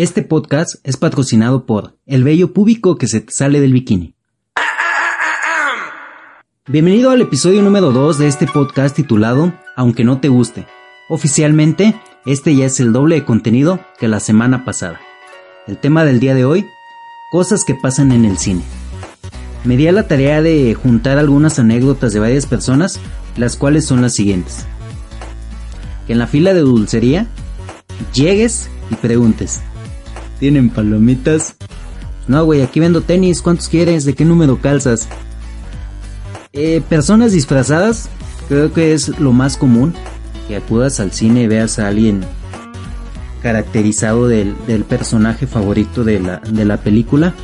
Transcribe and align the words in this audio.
Este 0.00 0.22
podcast 0.22 0.76
es 0.82 0.96
patrocinado 0.96 1.66
por 1.66 1.98
el 2.06 2.24
bello 2.24 2.54
público 2.54 2.96
que 2.96 3.06
se 3.06 3.20
te 3.20 3.34
sale 3.34 3.60
del 3.60 3.74
bikini. 3.74 4.14
Bienvenido 6.66 7.10
al 7.10 7.20
episodio 7.20 7.60
número 7.60 7.90
2 7.92 8.16
de 8.16 8.26
este 8.26 8.46
podcast 8.46 8.96
titulado 8.96 9.52
Aunque 9.76 10.02
no 10.02 10.18
te 10.18 10.28
guste. 10.28 10.66
Oficialmente, 11.10 12.00
este 12.24 12.56
ya 12.56 12.64
es 12.64 12.80
el 12.80 12.94
doble 12.94 13.16
de 13.16 13.26
contenido 13.26 13.78
que 13.98 14.08
la 14.08 14.20
semana 14.20 14.64
pasada. 14.64 14.98
El 15.66 15.76
tema 15.76 16.02
del 16.06 16.18
día 16.18 16.34
de 16.34 16.46
hoy, 16.46 16.64
cosas 17.30 17.62
que 17.64 17.74
pasan 17.74 18.10
en 18.12 18.24
el 18.24 18.38
cine. 18.38 18.62
Me 19.64 19.76
di 19.76 19.86
a 19.86 19.92
la 19.92 20.08
tarea 20.08 20.40
de 20.40 20.72
juntar 20.72 21.18
algunas 21.18 21.58
anécdotas 21.58 22.14
de 22.14 22.20
varias 22.20 22.46
personas, 22.46 22.98
las 23.36 23.54
cuales 23.54 23.84
son 23.84 24.00
las 24.00 24.14
siguientes. 24.14 24.64
Que 26.06 26.14
en 26.14 26.18
la 26.18 26.26
fila 26.26 26.54
de 26.54 26.60
dulcería 26.60 27.26
llegues 28.14 28.70
y 28.90 28.94
preguntes, 28.94 29.60
¿tienen 30.40 30.70
palomitas? 30.70 31.54
No, 32.26 32.44
güey, 32.44 32.62
aquí 32.62 32.80
vendo 32.80 33.02
tenis, 33.02 33.42
¿cuántos 33.42 33.68
quieres? 33.68 34.04
¿De 34.04 34.14
qué 34.14 34.24
número 34.24 34.60
calzas? 34.60 35.08
Eh, 36.52 36.82
personas 36.88 37.32
disfrazadas, 37.32 38.08
creo 38.48 38.72
que 38.72 38.92
es 38.92 39.20
lo 39.20 39.32
más 39.32 39.56
común, 39.56 39.94
que 40.48 40.56
acudas 40.56 40.98
al 40.98 41.12
cine 41.12 41.42
y 41.42 41.46
veas 41.46 41.78
a 41.78 41.86
alguien 41.86 42.24
caracterizado 43.42 44.26
del, 44.26 44.54
personaje 44.88 45.46
favorito 45.46 46.04
de 46.04 46.20
la, 46.20 46.38
de 46.38 46.64
la 46.64 46.78
película. 46.78 47.34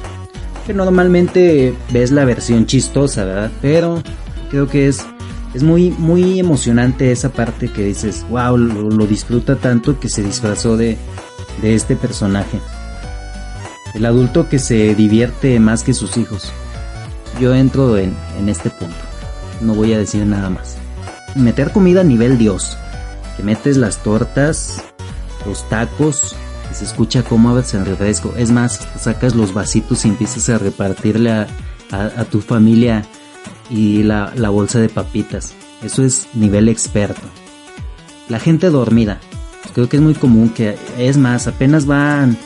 Que 0.66 0.74
normalmente 0.74 1.74
ves 1.92 2.10
la 2.10 2.24
versión 2.24 2.66
chistosa, 2.66 3.24
¿verdad? 3.24 3.50
Pero 3.62 4.02
creo 4.50 4.68
que 4.68 4.88
es, 4.88 5.04
es 5.54 5.62
muy, 5.62 5.90
muy 5.92 6.40
emocionante 6.40 7.12
esa 7.12 7.30
parte 7.30 7.68
que 7.68 7.84
dices, 7.84 8.26
wow, 8.30 8.56
lo, 8.56 9.06
disfruta 9.06 9.56
tanto 9.56 10.00
que 10.00 10.08
se 10.08 10.22
disfrazó 10.22 10.76
de, 10.76 10.98
de 11.62 11.74
este 11.74 11.94
personaje. 11.94 12.58
El 13.96 14.04
adulto 14.04 14.46
que 14.46 14.58
se 14.58 14.94
divierte 14.94 15.58
más 15.58 15.82
que 15.82 15.94
sus 15.94 16.18
hijos. 16.18 16.52
Yo 17.40 17.54
entro 17.54 17.96
en, 17.96 18.14
este 18.46 18.68
punto. 18.68 18.94
No 19.62 19.74
voy 19.74 19.94
a 19.94 19.98
decir 19.98 20.26
nada 20.26 20.50
más. 20.50 20.76
Meter 21.34 21.72
comida 21.72 22.02
a 22.02 22.04
nivel 22.04 22.36
Dios. 22.36 22.76
Que 23.38 23.42
metes 23.42 23.78
las 23.78 24.02
tortas, 24.02 24.84
los 25.46 25.66
tacos, 25.70 26.36
que 26.68 26.74
se 26.74 26.84
escucha 26.84 27.22
cómo 27.22 27.48
abres 27.48 27.72
el 27.72 27.86
refresco. 27.86 28.34
Es 28.36 28.50
más, 28.50 28.86
sacas 29.00 29.34
los 29.34 29.54
vasitos 29.54 30.04
y 30.04 30.08
empiezas 30.08 30.50
a 30.50 30.58
repartirle 30.58 31.30
a, 31.30 31.46
a, 31.90 32.24
tu 32.26 32.42
familia 32.42 33.02
y 33.70 34.02
la, 34.02 34.30
la 34.36 34.50
bolsa 34.50 34.78
de 34.78 34.90
papitas. 34.90 35.54
Eso 35.82 36.04
es 36.04 36.28
nivel 36.34 36.68
experto. 36.68 37.26
La 38.28 38.40
gente 38.40 38.68
dormida. 38.68 39.20
Creo 39.72 39.88
que 39.88 39.96
es 39.96 40.02
muy 40.02 40.14
común 40.14 40.50
que, 40.50 40.76
es 40.98 41.16
más, 41.16 41.46
apenas 41.46 41.86
van 41.86 42.36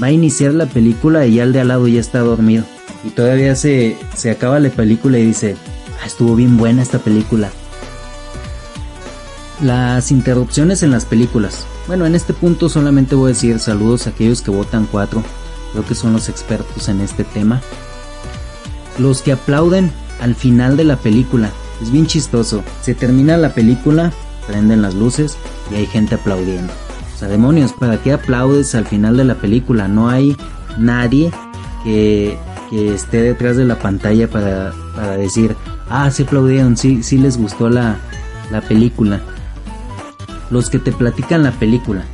va 0.00 0.08
a 0.08 0.12
iniciar 0.12 0.54
la 0.54 0.66
película 0.66 1.26
y 1.26 1.34
ya 1.34 1.44
el 1.44 1.52
de 1.52 1.60
al 1.60 1.68
lado 1.68 1.88
ya 1.88 2.00
está 2.00 2.20
dormido. 2.20 2.64
Y 3.04 3.10
todavía 3.10 3.56
se, 3.56 3.96
se 4.16 4.30
acaba 4.30 4.60
la 4.60 4.70
película 4.70 5.18
y 5.18 5.26
dice, 5.26 5.56
ah, 6.00 6.06
estuvo 6.06 6.34
bien 6.36 6.56
buena 6.56 6.82
esta 6.82 6.98
película. 6.98 7.50
Las 9.60 10.10
interrupciones 10.10 10.82
en 10.82 10.90
las 10.90 11.04
películas. 11.04 11.66
Bueno, 11.86 12.06
en 12.06 12.14
este 12.14 12.32
punto 12.32 12.68
solamente 12.68 13.14
voy 13.14 13.30
a 13.30 13.34
decir 13.34 13.58
saludos 13.58 14.06
a 14.06 14.10
aquellos 14.10 14.42
que 14.42 14.50
votan 14.50 14.86
4. 14.90 15.22
Creo 15.72 15.86
que 15.86 15.94
son 15.94 16.12
los 16.12 16.28
expertos 16.28 16.88
en 16.88 17.00
este 17.00 17.24
tema. 17.24 17.60
Los 18.98 19.22
que 19.22 19.32
aplauden 19.32 19.90
al 20.20 20.34
final 20.34 20.76
de 20.76 20.84
la 20.84 20.96
película. 20.96 21.50
Es 21.80 21.90
bien 21.90 22.06
chistoso. 22.06 22.62
Se 22.82 22.94
termina 22.94 23.36
la 23.36 23.54
película, 23.54 24.12
prenden 24.46 24.82
las 24.82 24.94
luces 24.94 25.36
y 25.70 25.76
hay 25.76 25.86
gente 25.86 26.14
aplaudiendo 26.16 26.72
demonios, 27.30 27.72
¿para 27.72 27.98
qué 28.02 28.12
aplaudes 28.12 28.74
al 28.74 28.86
final 28.86 29.16
de 29.16 29.24
la 29.24 29.34
película? 29.34 29.88
No 29.88 30.08
hay 30.08 30.36
nadie 30.78 31.30
que, 31.84 32.38
esté 32.72 33.20
detrás 33.20 33.58
de 33.58 33.66
la 33.66 33.78
pantalla 33.78 34.28
para, 34.28 34.72
decir, 35.18 35.54
ah, 35.90 36.10
se 36.10 36.22
aplaudieron, 36.22 36.76
sí, 36.76 37.02
sí 37.02 37.18
les 37.18 37.36
gustó 37.36 37.68
la, 37.68 37.98
película. 38.68 39.20
Los 40.50 40.70
que 40.70 40.78
te 40.78 40.92
platican 40.92 41.42
la 41.42 41.52
película. 41.52 42.04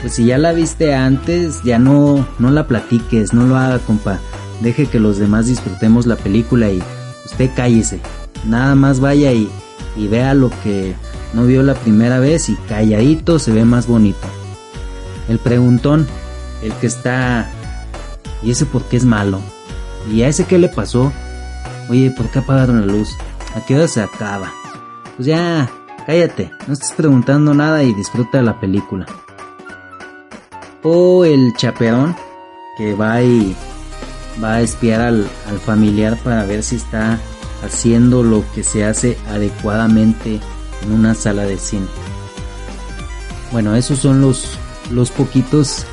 Pues 0.00 0.14
si 0.14 0.26
ya 0.26 0.38
la 0.38 0.52
viste 0.52 0.94
antes, 0.94 1.62
ya 1.62 1.78
no, 1.78 2.26
no 2.38 2.50
la 2.50 2.66
platiques, 2.66 3.32
no 3.32 3.46
lo 3.46 3.56
haga, 3.56 3.78
compa. 3.78 4.18
Deje 4.60 4.86
que 4.86 5.00
los 5.00 5.18
demás 5.18 5.46
disfrutemos 5.46 6.06
la 6.06 6.16
película 6.16 6.70
y 6.70 6.82
usted 7.24 7.50
cállese. 7.54 8.00
Nada 8.46 8.74
más 8.74 9.00
vaya 9.00 9.32
y, 9.32 9.48
y 9.96 10.08
vea 10.08 10.34
lo 10.34 10.50
que 10.62 10.94
no 11.34 11.44
vio 11.44 11.62
la 11.62 11.74
primera 11.74 12.20
vez 12.20 12.48
y 12.48 12.56
calladito 12.68 13.38
se 13.38 13.52
ve 13.52 13.64
más 13.64 13.86
bonito. 13.86 14.26
El 15.28 15.38
preguntón, 15.38 16.06
el 16.62 16.72
que 16.74 16.86
está... 16.86 17.50
¿Y 18.42 18.50
ese 18.50 18.66
por 18.66 18.84
qué 18.84 18.96
es 18.96 19.04
malo? 19.04 19.40
¿Y 20.10 20.22
a 20.22 20.28
ese 20.28 20.44
qué 20.44 20.58
le 20.58 20.68
pasó? 20.68 21.12
Oye, 21.88 22.10
¿por 22.10 22.28
qué 22.30 22.38
apagaron 22.38 22.86
la 22.86 22.92
luz? 22.92 23.16
¿A 23.54 23.64
qué 23.64 23.74
hora 23.74 23.88
se 23.88 24.00
acaba? 24.00 24.52
Pues 25.16 25.26
ya, 25.26 25.70
cállate, 26.06 26.50
no 26.66 26.74
estés 26.74 26.92
preguntando 26.92 27.54
nada 27.54 27.82
y 27.82 27.94
disfruta 27.94 28.42
la 28.42 28.60
película. 28.60 29.06
O 30.82 31.24
el 31.24 31.52
chaperón 31.56 32.14
que 32.76 32.94
va 32.94 33.22
y 33.22 33.56
va 34.42 34.54
a 34.54 34.60
espiar 34.60 35.00
al, 35.00 35.26
al 35.48 35.58
familiar 35.58 36.18
para 36.22 36.44
ver 36.44 36.62
si 36.62 36.76
está 36.76 37.18
haciendo 37.64 38.22
lo 38.22 38.44
que 38.54 38.62
se 38.62 38.84
hace 38.84 39.16
adecuadamente 39.30 40.40
en 40.84 40.92
una 40.92 41.14
sala 41.14 41.44
de 41.44 41.58
cine. 41.58 41.86
Bueno, 43.52 43.74
esos 43.74 43.98
son 44.00 44.20
los, 44.20 44.58
los 44.90 45.10
poquitos 45.10 45.86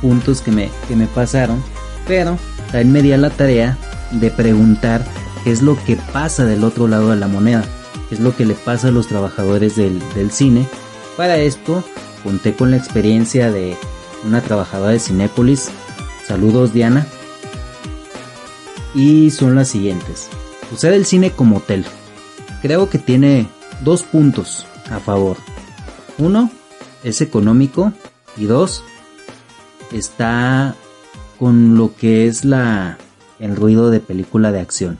puntos 0.00 0.40
que 0.40 0.50
me, 0.50 0.70
que 0.88 0.96
me 0.96 1.06
pasaron, 1.06 1.62
pero 2.06 2.38
también 2.66 2.92
me 2.92 3.02
di 3.02 3.16
la 3.16 3.30
tarea 3.30 3.78
de 4.10 4.30
preguntar 4.30 5.04
qué 5.42 5.52
es 5.52 5.62
lo 5.62 5.82
que 5.84 5.96
pasa 5.96 6.44
del 6.44 6.64
otro 6.64 6.88
lado 6.88 7.10
de 7.10 7.16
la 7.16 7.28
moneda, 7.28 7.64
qué 8.08 8.16
es 8.16 8.20
lo 8.20 8.36
que 8.36 8.44
le 8.44 8.54
pasa 8.54 8.88
a 8.88 8.90
los 8.90 9.06
trabajadores 9.06 9.76
del, 9.76 10.02
del 10.14 10.30
cine. 10.30 10.66
Para 11.16 11.36
esto 11.36 11.84
conté 12.22 12.54
con 12.54 12.70
la 12.70 12.76
experiencia 12.76 13.50
de 13.52 13.76
una 14.24 14.40
trabajadora 14.40 14.92
de 14.92 15.00
Cinépolis. 15.00 15.70
Saludos 16.26 16.72
Diana. 16.72 17.06
Y 18.94 19.30
son 19.30 19.54
las 19.54 19.68
siguientes. 19.68 20.28
Usar 20.72 20.92
el 20.92 21.04
cine 21.04 21.30
como 21.30 21.58
hotel. 21.58 21.84
Creo 22.62 22.88
que 22.88 22.98
tiene 22.98 23.48
dos 23.84 24.02
puntos 24.02 24.66
a 24.90 24.98
favor. 24.98 25.36
Uno, 26.18 26.50
es 27.02 27.20
económico 27.20 27.92
y 28.36 28.46
dos, 28.46 28.82
está 29.92 30.74
con 31.38 31.76
lo 31.76 31.94
que 31.94 32.26
es 32.26 32.44
la 32.44 32.98
el 33.38 33.56
ruido 33.56 33.90
de 33.90 34.00
película 34.00 34.52
de 34.52 34.60
acción. 34.60 34.98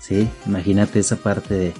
Sí, 0.00 0.28
imagínate 0.46 0.98
esa 0.98 1.16
parte 1.16 1.54
de 1.54 1.74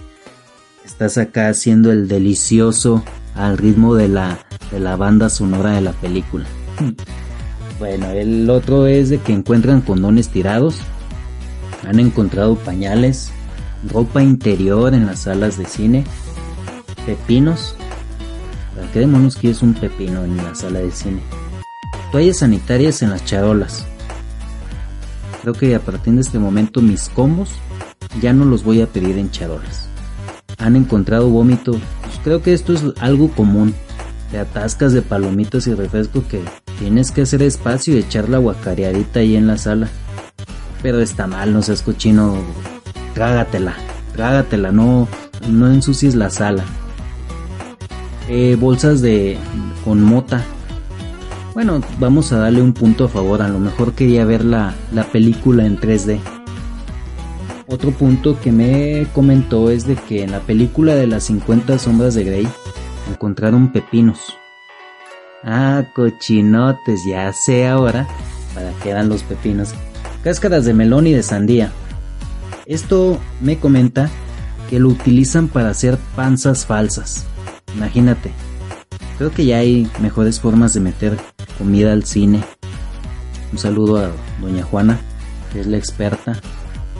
estás 0.84 1.18
acá 1.18 1.48
haciendo 1.48 1.92
el 1.92 2.08
delicioso 2.08 3.04
al 3.34 3.58
ritmo 3.58 3.94
de 3.94 4.08
la 4.08 4.38
de 4.70 4.80
la 4.80 4.96
banda 4.96 5.28
sonora 5.28 5.72
de 5.72 5.80
la 5.80 5.92
película. 5.92 6.46
Bueno, 7.78 8.08
el 8.08 8.48
otro 8.48 8.86
es 8.86 9.10
de 9.10 9.18
que 9.18 9.34
encuentran 9.34 9.82
condones 9.82 10.30
tirados, 10.30 10.78
han 11.86 12.00
encontrado 12.00 12.54
pañales, 12.54 13.30
ropa 13.92 14.22
interior 14.22 14.94
en 14.94 15.06
las 15.06 15.20
salas 15.20 15.58
de 15.58 15.66
cine, 15.66 16.04
pepinos. 17.04 17.76
¿Para 18.74 18.90
qué 18.92 19.00
demonios 19.00 19.36
quieres 19.36 19.62
un 19.62 19.74
pepino 19.74 20.24
en 20.24 20.36
la 20.36 20.54
sala 20.54 20.80
de 20.80 20.90
cine? 20.90 21.20
Toallas 22.12 22.38
sanitarias 22.38 23.02
en 23.02 23.10
las 23.10 23.24
charolas. 23.24 23.86
Creo 25.42 25.54
que 25.54 25.74
a 25.74 25.80
partir 25.80 26.14
de 26.14 26.20
este 26.20 26.38
momento 26.38 26.82
mis 26.82 27.08
combos 27.08 27.50
ya 28.20 28.32
no 28.32 28.44
los 28.44 28.64
voy 28.64 28.82
a 28.82 28.86
pedir 28.86 29.16
en 29.18 29.30
charolas. 29.30 29.88
Han 30.58 30.76
encontrado 30.76 31.28
vómito. 31.28 31.72
Pues 31.72 32.18
creo 32.24 32.42
que 32.42 32.52
esto 32.52 32.72
es 32.72 32.82
algo 33.00 33.30
común. 33.30 33.74
Te 34.30 34.38
atascas 34.38 34.92
de 34.92 35.02
palomitas 35.02 35.66
y 35.66 35.74
refresco 35.74 36.24
que 36.28 36.42
tienes 36.78 37.12
que 37.12 37.22
hacer 37.22 37.42
espacio 37.42 37.94
y 37.94 37.98
echar 37.98 38.28
la 38.28 38.38
guacareadita 38.38 39.20
ahí 39.20 39.36
en 39.36 39.46
la 39.46 39.56
sala. 39.56 39.88
Pero 40.82 41.00
está 41.00 41.26
mal, 41.26 41.52
no 41.52 41.62
seas 41.62 41.82
cochino 41.82 42.36
trágatela, 43.16 43.74
trágatela, 44.12 44.72
no, 44.72 45.08
no 45.48 45.72
ensucies 45.72 46.14
la 46.14 46.28
sala. 46.28 46.62
Eh, 48.28 48.58
bolsas 48.60 49.00
de 49.00 49.38
con 49.86 50.02
mota. 50.02 50.44
Bueno, 51.54 51.80
vamos 51.98 52.32
a 52.32 52.38
darle 52.40 52.60
un 52.60 52.74
punto 52.74 53.06
a 53.06 53.08
favor. 53.08 53.40
A 53.40 53.48
lo 53.48 53.58
mejor 53.58 53.94
quería 53.94 54.26
ver 54.26 54.44
la, 54.44 54.74
la 54.92 55.04
película 55.04 55.64
en 55.64 55.80
3D. 55.80 56.20
Otro 57.68 57.90
punto 57.92 58.38
que 58.38 58.52
me 58.52 59.06
comentó 59.14 59.70
es 59.70 59.86
de 59.86 59.96
que 59.96 60.22
en 60.22 60.32
la 60.32 60.40
película 60.40 60.94
de 60.94 61.06
las 61.06 61.24
50 61.24 61.78
sombras 61.78 62.14
de 62.14 62.24
Grey 62.24 62.48
encontraron 63.10 63.72
pepinos. 63.72 64.36
Ah, 65.42 65.84
cochinotes, 65.94 67.00
ya 67.08 67.32
sé 67.32 67.66
ahora 67.66 68.06
para 68.54 68.72
qué 68.82 68.90
eran 68.90 69.08
los 69.08 69.22
pepinos. 69.22 69.74
Cáscaras 70.22 70.66
de 70.66 70.74
melón 70.74 71.06
y 71.06 71.14
de 71.14 71.22
sandía. 71.22 71.72
Esto 72.66 73.20
me 73.40 73.58
comenta 73.58 74.10
que 74.68 74.80
lo 74.80 74.88
utilizan 74.88 75.46
para 75.46 75.70
hacer 75.70 75.98
panzas 76.16 76.66
falsas. 76.66 77.24
Imagínate. 77.76 78.32
Creo 79.18 79.30
que 79.30 79.46
ya 79.46 79.58
hay 79.58 79.88
mejores 80.00 80.40
formas 80.40 80.74
de 80.74 80.80
meter 80.80 81.16
comida 81.58 81.92
al 81.92 82.04
cine. 82.04 82.42
Un 83.52 83.58
saludo 83.58 83.98
a 83.98 84.10
doña 84.40 84.64
Juana, 84.64 84.98
que 85.52 85.60
es 85.60 85.66
la 85.66 85.76
experta. 85.76 86.40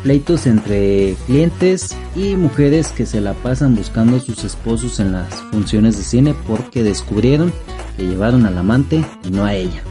Pleitos 0.02 0.46
entre 0.46 1.16
clientes 1.26 1.96
y 2.14 2.36
mujeres 2.36 2.92
que 2.92 3.04
se 3.04 3.20
la 3.20 3.34
pasan 3.34 3.74
buscando 3.74 4.18
a 4.18 4.20
sus 4.20 4.44
esposos 4.44 5.00
en 5.00 5.12
las 5.12 5.34
funciones 5.50 5.96
de 5.96 6.04
cine 6.04 6.34
porque 6.46 6.84
descubrieron 6.84 7.52
que 7.96 8.04
llevaron 8.04 8.46
al 8.46 8.56
amante 8.56 9.04
y 9.24 9.30
no 9.30 9.44
a 9.44 9.54
ella. 9.54 9.82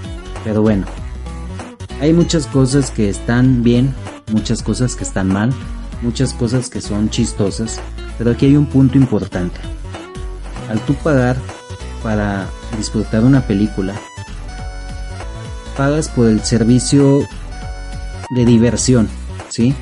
Pero 0.45 0.61
bueno, 0.61 0.85
hay 1.99 2.13
muchas 2.13 2.47
cosas 2.47 2.91
que 2.91 3.09
están 3.09 3.61
bien, 3.61 3.93
muchas 4.31 4.63
cosas 4.63 4.95
que 4.95 5.03
están 5.03 5.27
mal, 5.27 5.51
muchas 6.01 6.33
cosas 6.33 6.69
que 6.69 6.81
son 6.81 7.09
chistosas, 7.09 7.79
pero 8.17 8.31
aquí 8.31 8.47
hay 8.47 8.55
un 8.55 8.65
punto 8.65 8.97
importante. 8.97 9.59
Al 10.69 10.79
tú 10.81 10.95
pagar 10.95 11.37
para 12.01 12.47
disfrutar 12.77 13.23
una 13.23 13.41
película, 13.41 13.93
pagas 15.77 16.09
por 16.09 16.27
el 16.27 16.43
servicio 16.43 17.27
de 18.31 18.45
diversión, 18.45 19.07
¿sí? 19.49 19.75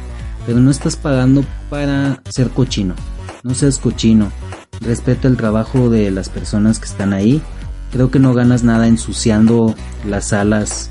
Pero 0.46 0.60
no 0.60 0.72
estás 0.72 0.96
pagando 0.96 1.46
para 1.70 2.22
ser 2.30 2.50
cochino. 2.50 2.96
No 3.44 3.54
seas 3.54 3.78
cochino. 3.78 4.32
Respeta 4.82 5.28
el 5.28 5.38
trabajo 5.38 5.90
de 5.90 6.12
las 6.12 6.30
personas 6.30 6.80
que 6.80 6.86
están 6.86 7.14
ahí. 7.14 7.42
Creo 7.92 8.12
que 8.12 8.20
no 8.20 8.34
ganas 8.34 8.64
nada 8.64 8.88
ensuciando 8.88 9.76
las 10.06 10.30
salas 10.30 10.90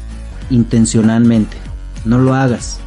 intencionalmente. 0.51 1.57
No 2.05 2.19
lo 2.19 2.35
hagas. 2.35 2.79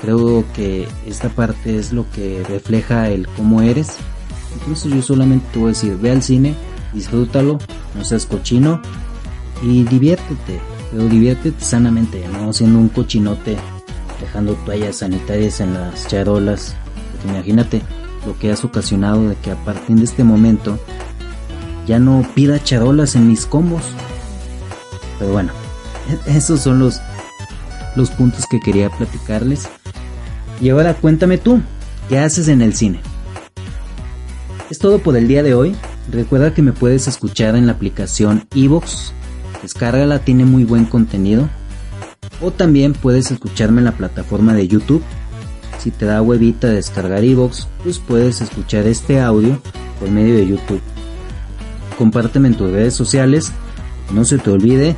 Creo 0.00 0.44
que 0.54 0.88
esta 1.06 1.28
parte 1.28 1.76
es 1.76 1.92
lo 1.92 2.08
que 2.10 2.44
refleja 2.48 3.08
el 3.08 3.26
cómo 3.28 3.62
eres. 3.62 3.96
Entonces 4.54 4.92
yo 4.92 5.02
solamente 5.02 5.46
te 5.52 5.58
voy 5.58 5.66
a 5.66 5.72
decir, 5.72 5.96
ve 5.96 6.10
al 6.10 6.22
cine, 6.22 6.54
disfrútalo, 6.92 7.58
no 7.94 8.04
seas 8.04 8.26
cochino 8.26 8.80
y 9.62 9.84
diviértete. 9.84 10.60
Pero 10.90 11.04
diviértete 11.06 11.62
sanamente, 11.62 12.24
no 12.28 12.52
siendo 12.52 12.78
un 12.78 12.88
cochinote, 12.88 13.56
dejando 14.20 14.54
toallas 14.54 14.96
sanitarias 14.96 15.60
en 15.60 15.74
las 15.74 16.06
charolas. 16.06 16.74
Porque 17.12 17.28
imagínate 17.28 17.82
lo 18.26 18.38
que 18.38 18.52
has 18.52 18.64
ocasionado 18.64 19.28
de 19.28 19.36
que 19.36 19.50
a 19.50 19.64
partir 19.64 19.96
de 19.96 20.04
este 20.04 20.24
momento 20.24 20.78
ya 21.86 21.98
no 21.98 22.26
pida 22.34 22.62
charolas 22.62 23.16
en 23.16 23.28
mis 23.28 23.46
combos. 23.46 23.82
Pero 25.18 25.32
bueno, 25.32 25.52
esos 26.26 26.60
son 26.60 26.78
los, 26.78 27.00
los 27.96 28.10
puntos 28.10 28.44
que 28.50 28.60
quería 28.60 28.90
platicarles. 28.90 29.68
Y 30.60 30.70
ahora 30.70 30.94
cuéntame 30.94 31.38
tú, 31.38 31.60
¿qué 32.08 32.18
haces 32.18 32.48
en 32.48 32.62
el 32.62 32.74
cine? 32.74 33.00
Es 34.70 34.78
todo 34.78 34.98
por 34.98 35.16
el 35.16 35.28
día 35.28 35.42
de 35.42 35.54
hoy. 35.54 35.74
Recuerda 36.10 36.54
que 36.54 36.62
me 36.62 36.72
puedes 36.72 37.06
escuchar 37.08 37.56
en 37.56 37.66
la 37.66 37.72
aplicación 37.72 38.46
Evox. 38.54 39.12
Descárgala, 39.62 40.18
tiene 40.20 40.44
muy 40.44 40.64
buen 40.64 40.84
contenido. 40.84 41.48
O 42.40 42.50
también 42.50 42.92
puedes 42.92 43.30
escucharme 43.30 43.80
en 43.80 43.86
la 43.86 43.92
plataforma 43.92 44.54
de 44.54 44.68
YouTube. 44.68 45.02
Si 45.78 45.90
te 45.90 46.06
da 46.06 46.22
huevita 46.22 46.68
descargar 46.68 47.24
Evox, 47.24 47.68
pues 47.82 47.98
puedes 47.98 48.40
escuchar 48.40 48.86
este 48.86 49.20
audio 49.20 49.60
por 50.00 50.10
medio 50.10 50.34
de 50.34 50.46
YouTube. 50.46 50.80
Compárteme 51.96 52.48
en 52.48 52.54
tus 52.54 52.70
redes 52.70 52.94
sociales. 52.94 53.52
No 54.12 54.24
se 54.24 54.38
te 54.38 54.50
olvide 54.50 54.96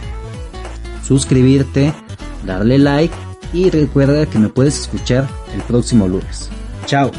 suscribirte, 1.11 1.93
darle 2.47 2.79
like 2.79 3.13
y 3.53 3.69
recuerda 3.71 4.27
que 4.27 4.39
me 4.39 4.49
puedes 4.49 4.79
escuchar 4.79 5.29
el 5.55 5.63
próximo 5.63 6.09
lunes. 6.09 6.51
Chao. 6.87 7.11